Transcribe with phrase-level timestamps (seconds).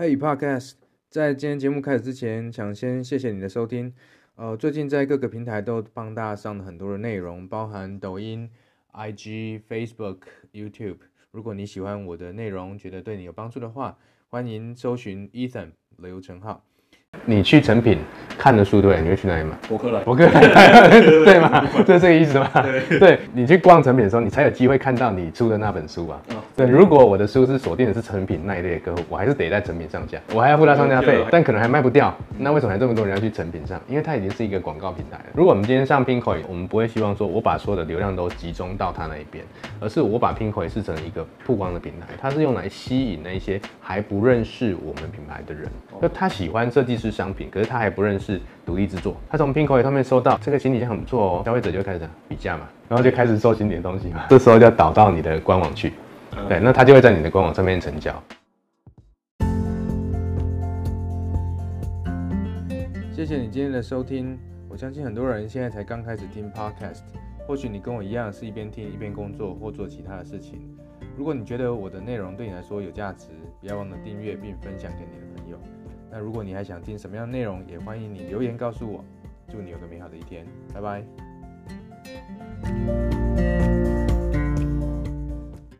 [0.00, 0.72] Hey Podcast，
[1.10, 3.92] 在今天节目开始之前，想先谢谢你的收听。
[4.34, 8.48] 呃，最近在各个平台都帮大家上了很多的内容，包含抖音、
[8.94, 10.20] IG、Facebook、
[10.54, 11.00] YouTube。
[11.32, 13.98] 如果你喜欢我的内容，觉得对你有帮助的话，
[14.30, 16.64] 欢迎搜寻 Ethan 刘成浩。
[17.26, 17.98] 你去成品
[18.40, 19.50] 看的书，对，你会去哪里买？
[19.68, 20.88] 博客来，博客来，
[21.26, 21.62] 对吗？
[21.86, 22.48] 就是这个意思吗？
[22.88, 26.18] 对，对，你去逛成品的时候，你才有机会看到你出的那本书啊。
[26.30, 32.16] 哦、对，如果我的书是锁定的是成品那一类的客户，我还是得在成品上架，我还要付他上架费，但可能还卖不掉。
[32.38, 33.78] 那为什么还这么多人要去成品上？
[33.86, 35.24] 因为它已经是一个广告平台了。
[35.34, 39.44] 如果我们今天上 Pinkoi，我们不会希望说我把所有的流量都集中到他那一边，
[39.80, 45.68] 而是我把 Pinkoi 视成一个曝光的平台，它是用来吸引那一些还不认识我们品牌的人，
[46.00, 48.29] 就他喜欢设计师商品，可是他还不认识
[48.66, 55.94] 独立制作，他从 Pinkoi 上面收到这个行李箱很不错哦，消费者就开始比价嘛，然后就开始收行李的东西嘛，这时候就要导到你的官网去，
[56.48, 58.22] 对，那他就会在你的官网上面成交。
[63.12, 67.02] 谢谢你今天的收听，我相信很多人现在才刚开始听 Podcast，
[67.46, 70.58] 或许你跟我一样是一边听一边工作或做其他的事情。
[71.18, 73.26] 如果你觉得我的内容对你来说有价值，
[73.60, 75.58] 不要忘了订阅并分享给你的朋友。
[76.10, 79.04] 那如果你还想听什么样的内容，也欢迎你留言告诉我。
[79.48, 81.04] 祝你有个美好的一天，拜拜。